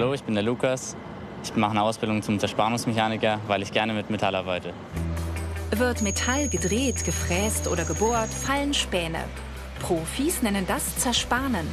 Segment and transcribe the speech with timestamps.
[0.00, 0.94] Hallo, ich bin der Lukas.
[1.42, 4.72] Ich mache eine Ausbildung zum Zerspannungsmechaniker, weil ich gerne mit Metall arbeite.
[5.72, 9.24] Wird Metall gedreht, gefräst oder gebohrt, fallen Späne.
[9.80, 11.66] Profis nennen das Zerspanen.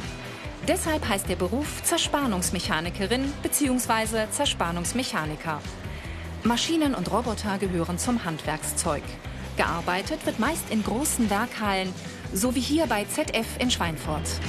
[0.66, 4.28] Deshalb heißt der Beruf Zerspannungsmechanikerin bzw.
[4.28, 5.60] Zerspannungsmechaniker.
[6.42, 9.04] Maschinen und Roboter gehören zum Handwerkszeug.
[9.56, 11.94] Gearbeitet wird meist in großen Werkhallen,
[12.32, 14.40] so wie hier bei ZF in Schweinfurt.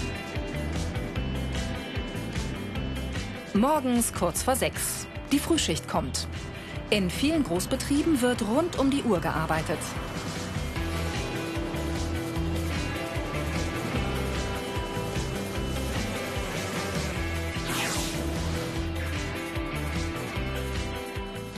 [3.58, 5.08] Morgens kurz vor sechs.
[5.32, 6.28] Die Frühschicht kommt.
[6.92, 9.80] In vielen Großbetrieben wird rund um die Uhr gearbeitet.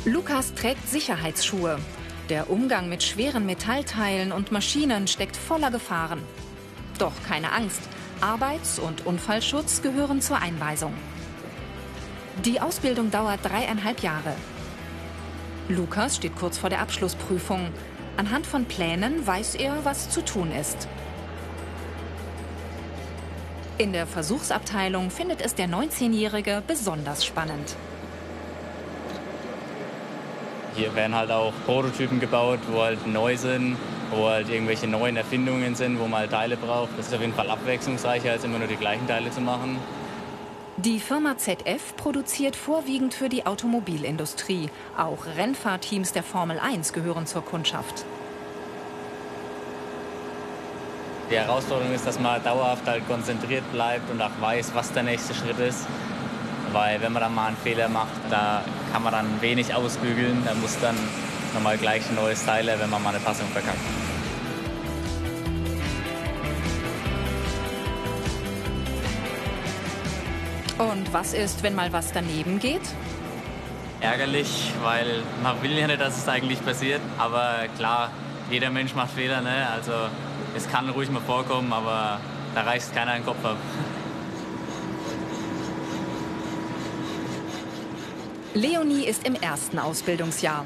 [0.05, 1.79] Lukas trägt Sicherheitsschuhe.
[2.29, 6.21] Der Umgang mit schweren Metallteilen und Maschinen steckt voller Gefahren.
[6.97, 7.81] Doch keine Angst,
[8.21, 10.93] Arbeits- und Unfallschutz gehören zur Einweisung.
[12.45, 14.33] Die Ausbildung dauert dreieinhalb Jahre.
[15.67, 17.67] Lukas steht kurz vor der Abschlussprüfung.
[18.15, 20.87] Anhand von Plänen weiß er, was zu tun ist.
[23.77, 27.75] In der Versuchsabteilung findet es der 19-Jährige besonders spannend.
[30.75, 33.75] Hier werden halt auch Prototypen gebaut, wo halt neu sind,
[34.11, 36.91] wo halt irgendwelche neuen Erfindungen sind, wo man halt Teile braucht.
[36.97, 39.77] Das ist auf jeden Fall abwechslungsreicher, als immer nur die gleichen Teile zu machen.
[40.85, 44.69] Die Firma ZF produziert vorwiegend für die Automobilindustrie.
[44.97, 48.05] Auch Rennfahrteams der Formel 1 gehören zur Kundschaft.
[51.29, 55.33] Die Herausforderung ist, dass man dauerhaft halt konzentriert bleibt und auch weiß, was der nächste
[55.33, 55.85] Schritt ist.
[56.71, 58.63] Weil wenn man dann mal einen Fehler macht, da
[58.93, 60.43] kann man dann wenig ausbügeln.
[60.45, 60.95] Da muss dann
[61.53, 63.79] nochmal gleich ein neues Teil, wenn man mal eine Passung verkackt.
[70.79, 72.81] Und was ist, wenn mal was daneben geht?
[73.99, 77.01] Ärgerlich, weil man will ja nicht, dass es eigentlich passiert.
[77.17, 78.11] Aber klar,
[78.49, 79.41] jeder Mensch macht Fehler.
[79.41, 79.67] Ne?
[79.69, 79.91] Also
[80.55, 82.21] es kann ruhig mal vorkommen, aber
[82.55, 83.57] da reißt keiner den Kopf ab.
[88.53, 90.65] Leonie ist im ersten Ausbildungsjahr.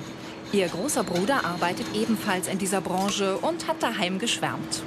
[0.51, 4.83] Ihr großer Bruder arbeitet ebenfalls in dieser Branche und hat daheim geschwärmt.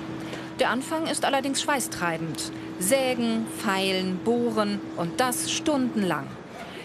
[0.60, 2.52] Der Anfang ist allerdings schweißtreibend.
[2.78, 6.26] Sägen, feilen, bohren und das stundenlang.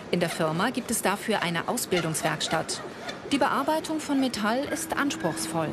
[0.09, 2.81] In der Firma gibt es dafür eine Ausbildungswerkstatt.
[3.31, 5.69] Die Bearbeitung von Metall ist anspruchsvoll.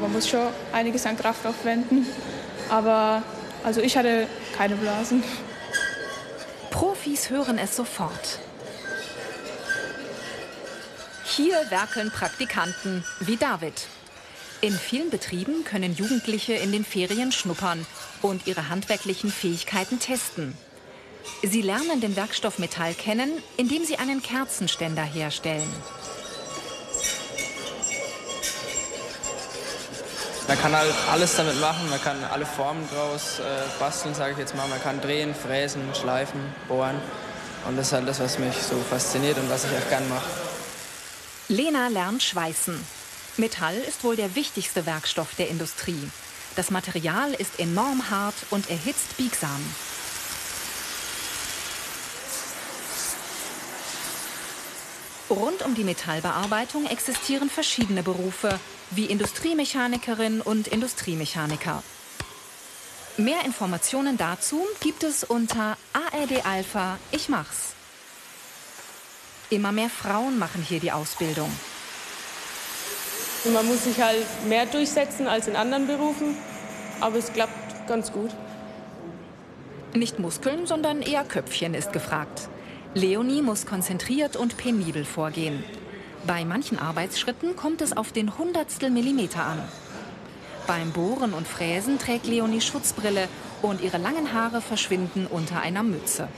[0.00, 2.06] Man muss schon einiges an Kraft aufwenden,
[2.70, 3.22] aber
[3.64, 4.26] also ich hatte
[4.56, 5.22] keine Blasen.
[6.70, 8.38] Profis hören es sofort.
[11.24, 13.88] Hier werkeln Praktikanten wie David.
[14.60, 17.86] In vielen Betrieben können Jugendliche in den Ferien schnuppern
[18.22, 20.56] und ihre handwerklichen Fähigkeiten testen.
[21.44, 25.70] Sie lernen den Werkstoff Metall kennen, indem sie einen Kerzenständer herstellen.
[30.48, 33.42] Man kann halt alles damit machen, man kann alle Formen draus äh,
[33.78, 34.66] basteln, sage ich jetzt mal.
[34.66, 37.00] Man kann drehen, fräsen, schleifen, bohren.
[37.68, 40.28] Und das ist halt das, was mich so fasziniert und was ich auch gern mache.
[41.48, 42.97] Lena lernt Schweißen.
[43.38, 46.10] Metall ist wohl der wichtigste Werkstoff der Industrie.
[46.56, 49.60] Das Material ist enorm hart und erhitzt biegsam.
[55.30, 58.58] Rund um die Metallbearbeitung existieren verschiedene Berufe,
[58.90, 61.82] wie Industriemechanikerin und Industriemechaniker.
[63.18, 67.74] Mehr Informationen dazu gibt es unter ARD Alpha Ich mach's.
[69.50, 71.50] Immer mehr Frauen machen hier die Ausbildung.
[73.44, 76.36] Man muss sich halt mehr durchsetzen als in anderen Berufen,
[77.00, 78.30] aber es klappt ganz gut.
[79.94, 82.48] Nicht Muskeln, sondern eher Köpfchen ist gefragt.
[82.94, 85.62] Leonie muss konzentriert und penibel vorgehen.
[86.26, 89.62] Bei manchen Arbeitsschritten kommt es auf den Hundertstel Millimeter an.
[90.66, 93.28] Beim Bohren und Fräsen trägt Leonie Schutzbrille
[93.62, 96.28] und ihre langen Haare verschwinden unter einer Mütze.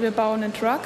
[0.00, 0.80] Wir bauen einen Truck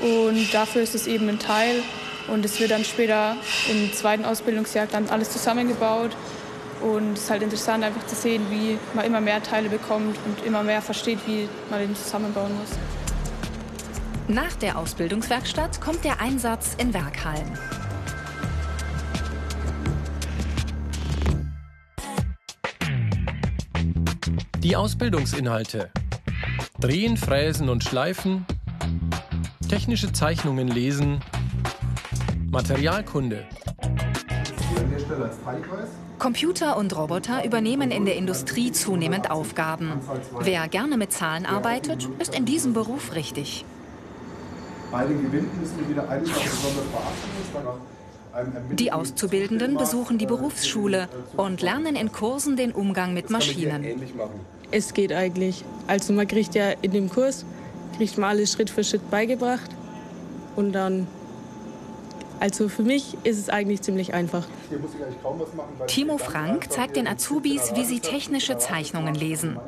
[0.00, 1.82] und dafür ist es eben ein Teil
[2.28, 3.36] und es wird dann später
[3.70, 6.12] im zweiten Ausbildungsjahr dann alles zusammengebaut
[6.82, 10.44] Und es ist halt interessant, einfach zu sehen, wie man immer mehr Teile bekommt und
[10.44, 12.70] immer mehr versteht, wie man den zusammenbauen muss.
[14.26, 17.58] Nach der Ausbildungswerkstatt kommt der Einsatz in Werkhallen.
[24.58, 25.90] Die Ausbildungsinhalte.
[26.82, 28.44] Drehen, Fräsen und Schleifen.
[29.68, 31.20] Technische Zeichnungen lesen.
[32.50, 33.44] Materialkunde.
[36.18, 40.00] Computer und Roboter übernehmen in der Industrie zunehmend Aufgaben.
[40.40, 43.64] Wer gerne mit Zahlen arbeitet, ist in diesem Beruf richtig.
[44.90, 48.76] Bei den Gewinden müssen wir wieder eine Sache besonders beachten.
[48.76, 53.84] Die Auszubildenden besuchen die Berufsschule und lernen in Kursen den Umgang mit Maschinen.
[54.72, 55.64] Es geht eigentlich.
[55.86, 57.44] Also man kriegt ja in dem Kurs,
[57.96, 59.70] kriegt man alles Schritt für Schritt beigebracht.
[60.56, 61.06] Und dann,
[62.40, 64.46] also für mich ist es eigentlich ziemlich einfach.
[65.86, 69.58] Timo Frank zeigt den Azubis, wie sie technische Zeichnungen lesen.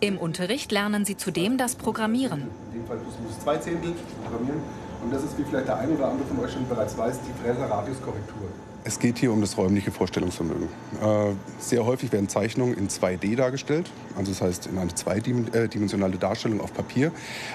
[0.00, 2.42] Im Unterricht lernen sie zudem das Programmieren.
[2.72, 4.60] In dem Fall plus minus zwei Zehntel programmieren.
[5.06, 7.44] Und das ist, wie vielleicht der eine oder andere von euch schon bereits weiß, die
[7.44, 8.48] Fräser-Radiuskorrektur.
[8.82, 10.66] Es geht hier um das räumliche Vorstellungsvermögen.
[11.00, 13.88] Äh, sehr häufig werden Zeichnungen in 2D dargestellt,
[14.18, 17.12] also das heißt in eine zweidimensionale Darstellung auf Papier.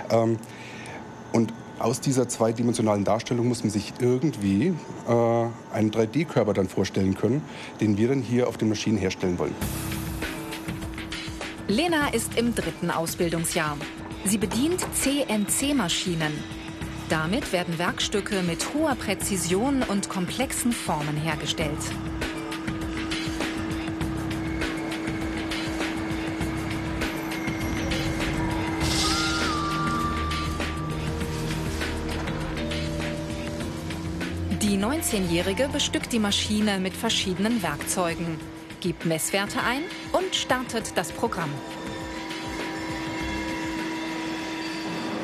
[0.10, 0.38] Ähm,
[1.34, 4.68] und aus dieser zweidimensionalen Darstellung muss man sich irgendwie
[5.10, 7.42] äh, einen 3D-Körper dann vorstellen können,
[7.82, 9.56] den wir dann hier auf den Maschinen herstellen wollen.
[11.68, 13.76] Lena ist im dritten Ausbildungsjahr.
[14.24, 16.32] Sie bedient CNC-Maschinen,
[17.12, 21.78] damit werden Werkstücke mit hoher Präzision und komplexen Formen hergestellt.
[34.62, 38.40] Die 19-Jährige bestückt die Maschine mit verschiedenen Werkzeugen,
[38.80, 41.50] gibt Messwerte ein und startet das Programm.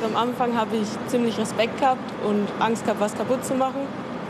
[0.04, 3.82] Am Anfang habe ich ziemlich Respekt gehabt und Angst gehabt, was kaputt zu machen.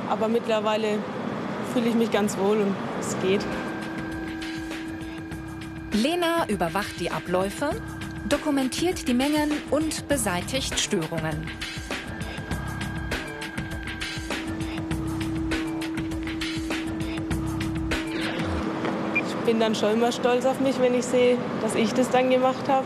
[0.10, 1.00] Aber mittlerweile
[1.74, 3.46] fühle ich mich ganz wohl und es geht.
[5.92, 7.72] Lena überwacht die Abläufe,
[8.30, 11.50] dokumentiert die Mengen und beseitigt Störungen.
[19.28, 22.30] Ich bin dann schon immer stolz auf mich, wenn ich sehe, dass ich das dann
[22.30, 22.86] gemacht habe.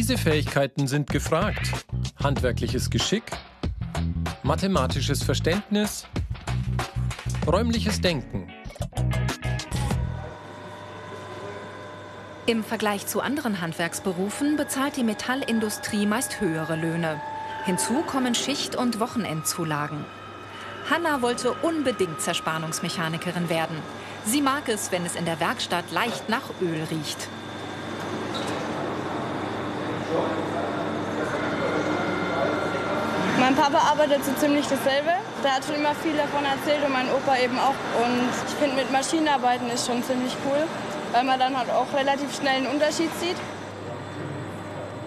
[0.00, 1.60] Diese Fähigkeiten sind gefragt.
[2.24, 3.24] Handwerkliches Geschick,
[4.42, 6.06] mathematisches Verständnis,
[7.46, 8.50] räumliches Denken.
[12.46, 17.20] Im Vergleich zu anderen Handwerksberufen bezahlt die Metallindustrie meist höhere Löhne.
[17.66, 20.06] Hinzu kommen Schicht- und Wochenendzulagen.
[20.88, 23.76] Hanna wollte unbedingt Zerspannungsmechanikerin werden.
[24.24, 27.28] Sie mag es, wenn es in der Werkstatt leicht nach Öl riecht.
[33.38, 35.10] Mein Papa arbeitet so ziemlich dasselbe.
[35.42, 37.74] Der hat schon immer viel davon erzählt und mein Opa eben auch.
[38.04, 40.62] Und ich finde, mit Maschinenarbeiten ist schon ziemlich cool,
[41.12, 43.36] weil man dann halt auch relativ schnell einen Unterschied sieht.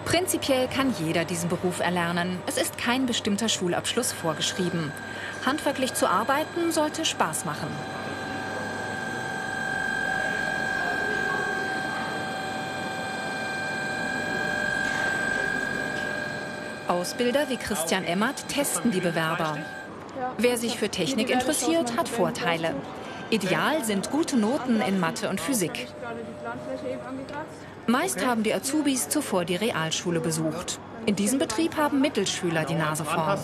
[0.04, 2.38] Prinzipiell kann jeder diesen Beruf erlernen.
[2.46, 4.92] Es ist kein bestimmter Schulabschluss vorgeschrieben.
[5.46, 7.68] Handwerklich zu arbeiten sollte Spaß machen.
[16.94, 19.58] Ausbilder wie Christian Emmert testen die Bewerber.
[20.38, 22.72] Wer sich für Technik interessiert, hat Vorteile.
[23.30, 25.88] Ideal sind gute Noten in Mathe und Physik.
[27.88, 30.78] Meist haben die Azubis zuvor die Realschule besucht.
[31.04, 33.38] In diesem Betrieb haben Mittelschüler die Nase vorn.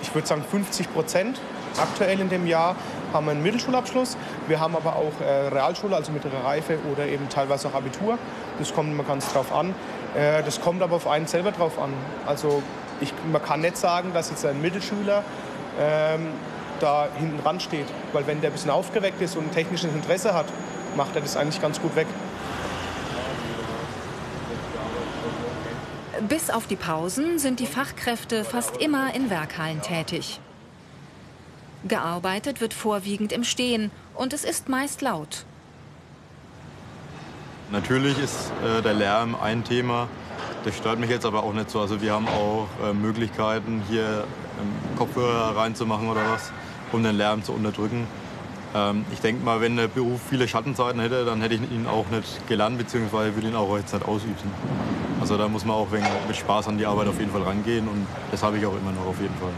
[0.00, 1.40] Ich würde sagen 50 Prozent
[1.78, 2.76] aktuell in dem Jahr
[3.12, 4.16] haben wir einen Mittelschulabschluss.
[4.48, 8.18] Wir haben aber auch äh, Realschule, also mittlere Reife oder eben teilweise auch Abitur.
[8.58, 9.74] Das kommt immer ganz drauf an.
[10.14, 11.92] Äh, das kommt aber auf einen selber drauf an.
[12.26, 12.62] Also
[13.00, 15.24] ich, man kann nicht sagen, dass jetzt ein Mittelschüler
[15.80, 16.28] ähm,
[16.80, 17.86] da hinten dran steht.
[18.12, 20.46] Weil wenn der ein bisschen aufgeweckt ist und ein technisches Interesse hat,
[20.96, 22.06] macht er das eigentlich ganz gut weg.
[26.28, 30.40] Bis auf die Pausen sind die Fachkräfte fast immer in Werkhallen tätig.
[31.86, 35.44] Gearbeitet wird vorwiegend im Stehen und es ist meist laut.
[37.70, 40.08] Natürlich ist äh, der Lärm ein Thema.
[40.64, 41.80] Das stört mich jetzt aber auch nicht so.
[41.80, 44.24] Also wir haben auch äh, Möglichkeiten, hier
[44.60, 46.52] ähm, Kopfhörer reinzumachen oder was,
[46.92, 48.06] um den Lärm zu unterdrücken.
[48.74, 52.06] Ähm, ich denke mal, wenn der Beruf viele Schattenzeiten hätte, dann hätte ich ihn auch
[52.10, 54.34] nicht gelernt, beziehungsweise würde ihn auch jetzt nicht ausüben.
[55.20, 58.06] Also da muss man auch mit Spaß an die Arbeit auf jeden Fall rangehen und
[58.30, 59.52] das habe ich auch immer noch auf jeden Fall.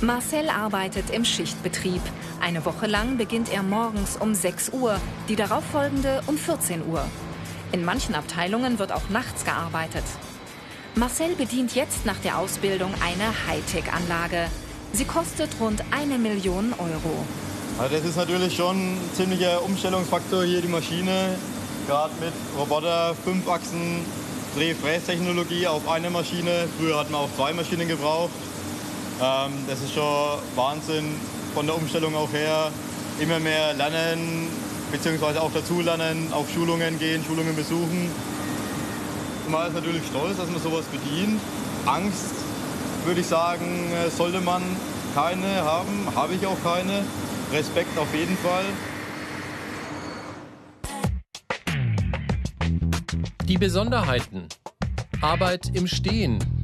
[0.00, 2.00] Marcel arbeitet im Schichtbetrieb.
[2.40, 7.04] Eine Woche lang beginnt er morgens um 6 Uhr, die darauffolgende um 14 Uhr.
[7.72, 10.04] In manchen Abteilungen wird auch nachts gearbeitet.
[10.94, 14.46] Marcel bedient jetzt nach der Ausbildung eine Hightech-Anlage.
[14.92, 17.26] Sie kostet rund eine Million Euro.
[17.78, 21.34] Das ist natürlich schon ein ziemlicher Umstellungsfaktor hier, die Maschine.
[21.88, 24.04] Gerade mit Roboter, fünf Achsen,
[24.56, 26.68] Dreh-Frästechnologie auf eine Maschine.
[26.78, 28.30] Früher hat man auch zwei Maschinen gebraucht.
[29.20, 31.14] Ähm, das ist schon Wahnsinn
[31.54, 32.70] von der Umstellung auch her.
[33.20, 34.48] Immer mehr lernen,
[34.92, 38.10] beziehungsweise auch dazulernen, auf Schulungen gehen, Schulungen besuchen.
[39.48, 41.40] Man ist natürlich stolz, dass man sowas bedient.
[41.86, 42.34] Angst,
[43.04, 44.62] würde ich sagen, sollte man
[45.14, 47.02] keine haben, habe ich auch keine.
[47.52, 48.64] Respekt auf jeden Fall.
[53.44, 54.46] Die Besonderheiten.
[55.22, 56.57] Arbeit im Stehen.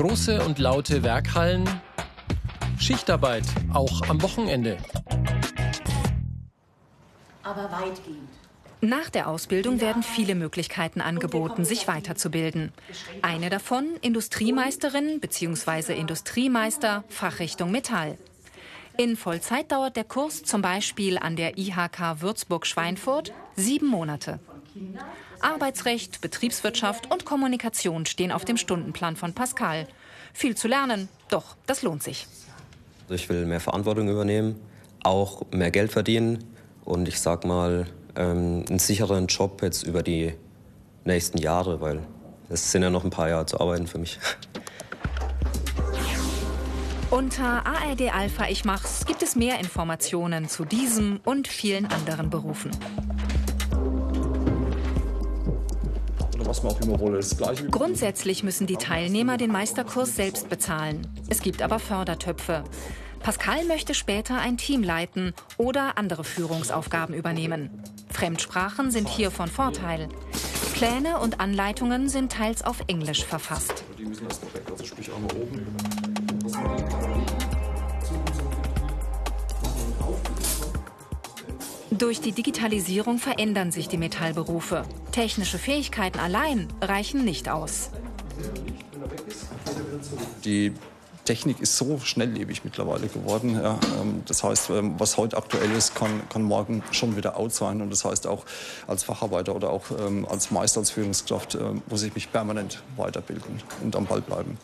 [0.00, 1.68] Große und laute Werkhallen.
[2.78, 4.78] Schichtarbeit, auch am Wochenende.
[7.42, 8.30] Aber weitgehend.
[8.80, 12.72] Nach der Ausbildung werden viele Möglichkeiten angeboten, sich weiterzubilden.
[13.20, 15.92] Eine davon Industriemeisterin bzw.
[15.92, 18.16] Industriemeister Fachrichtung Metall.
[18.96, 24.40] In Vollzeit dauert der Kurs zum Beispiel an der IHK Würzburg-Schweinfurt sieben Monate.
[25.42, 29.86] Arbeitsrecht, Betriebswirtschaft und Kommunikation stehen auf dem Stundenplan von Pascal.
[30.32, 32.26] Viel zu lernen, doch das lohnt sich.
[33.08, 34.60] Ich will mehr Verantwortung übernehmen,
[35.02, 36.44] auch mehr Geld verdienen
[36.84, 40.34] und ich sag mal ähm, einen sicheren Job jetzt über die
[41.04, 42.00] nächsten Jahre, weil
[42.48, 44.18] es sind ja noch ein paar Jahre zu arbeiten für mich.
[47.10, 52.70] Unter ARD Alpha Ich Mach's gibt es mehr Informationen zu diesem und vielen anderen Berufen.
[57.70, 61.06] Grundsätzlich müssen die Teilnehmer den Meisterkurs selbst bezahlen.
[61.28, 62.64] Es gibt aber Fördertöpfe.
[63.20, 67.70] Pascal möchte später ein Team leiten oder andere Führungsaufgaben übernehmen.
[68.10, 70.08] Fremdsprachen sind hier von Vorteil.
[70.74, 73.84] Pläne und Anleitungen sind teils auf Englisch verfasst.
[73.98, 75.66] Die müssen das direkt, also sprich einmal oben.
[82.00, 84.84] Durch die Digitalisierung verändern sich die Metallberufe.
[85.12, 87.90] Technische Fähigkeiten allein reichen nicht aus.
[90.46, 90.72] Die
[91.26, 93.54] Technik ist so schnelllebig mittlerweile geworden.
[93.54, 97.52] Ja, ähm, das heißt, ähm, was heute aktuell ist, kann, kann morgen schon wieder out
[97.52, 97.82] sein.
[97.82, 98.46] Und das heißt auch
[98.86, 101.58] als Facharbeiter oder auch ähm, als Meister, als Führungskraft
[101.90, 104.56] muss ich mich permanent weiterbilden und am Ball bleiben.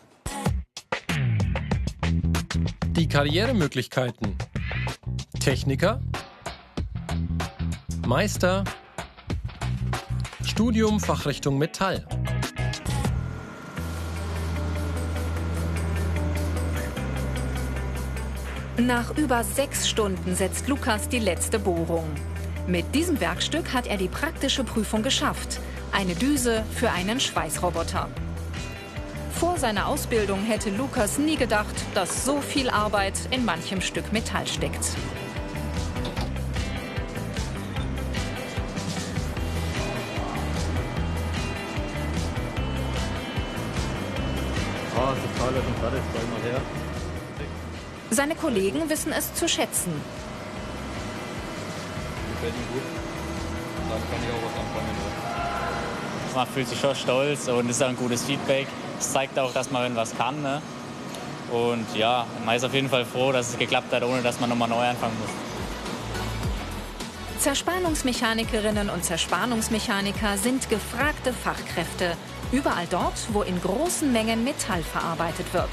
[2.92, 4.36] Die Karrieremöglichkeiten.
[5.38, 6.00] Techniker,
[8.06, 8.62] Meister,
[10.44, 12.06] Studium Fachrichtung Metall.
[18.78, 22.08] Nach über sechs Stunden setzt Lukas die letzte Bohrung.
[22.68, 25.58] Mit diesem Werkstück hat er die praktische Prüfung geschafft.
[25.90, 28.08] Eine Düse für einen Schweißroboter.
[29.32, 34.46] Vor seiner Ausbildung hätte Lukas nie gedacht, dass so viel Arbeit in manchem Stück Metall
[34.46, 34.92] steckt.
[48.10, 49.92] Seine Kollegen wissen es zu schätzen.
[52.32, 52.82] Gefällt ihm gut.
[53.88, 54.96] Dann kann ich auch was anfangen.
[56.34, 58.66] Man fühlt sich schon stolz und ist ein gutes Feedback.
[58.98, 60.42] Es zeigt auch, dass man was kann.
[60.42, 60.60] Ne?
[61.50, 64.50] Und ja, man ist auf jeden Fall froh, dass es geklappt hat, ohne dass man
[64.50, 65.30] nochmal neu anfangen muss.
[67.40, 72.16] Zerspannungsmechanikerinnen und Zerspannungsmechaniker sind gefragte Fachkräfte.
[72.52, 75.70] Überall dort, wo in großen Mengen Metall verarbeitet wird.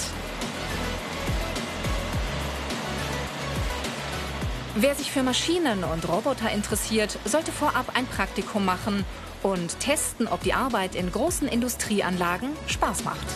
[4.76, 9.06] Wer sich für Maschinen und Roboter interessiert, sollte vorab ein Praktikum machen
[9.44, 13.28] und testen, ob die Arbeit in großen Industrieanlagen Spaß macht.